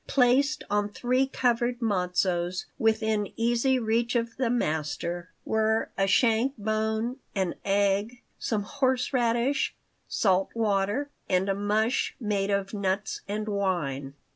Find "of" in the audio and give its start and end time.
4.15-4.35, 12.49-12.73